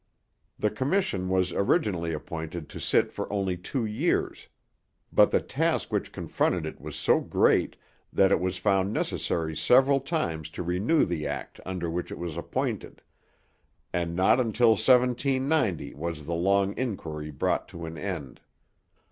The 0.57 0.71
commission 0.71 1.29
was 1.29 1.53
originally 1.53 2.11
appointed 2.11 2.67
to 2.69 2.79
sit 2.79 3.11
for 3.11 3.31
only 3.31 3.55
two 3.55 3.85
years; 3.85 4.47
but 5.13 5.29
the 5.29 5.39
task 5.43 5.91
which 5.93 6.11
confronted 6.11 6.65
it 6.65 6.81
was 6.81 6.95
so 6.95 7.19
great 7.19 7.75
that 8.11 8.31
it 8.31 8.39
was 8.39 8.57
found 8.57 8.91
necessary 8.91 9.55
several 9.55 9.99
times 9.99 10.49
to 10.57 10.63
renew 10.63 11.05
the 11.05 11.27
act 11.27 11.59
under 11.67 11.87
which 11.87 12.11
it 12.11 12.17
was 12.17 12.35
appointed; 12.35 13.03
and 13.93 14.15
not 14.15 14.39
until 14.39 14.69
1790 14.69 15.93
was 15.93 16.25
the 16.25 16.33
long 16.33 16.75
inquiry 16.79 17.29
brought 17.29 17.67
to 17.67 17.85
an 17.85 17.95
end. 17.95 18.41